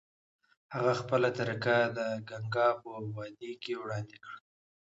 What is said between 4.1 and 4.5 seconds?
کړه.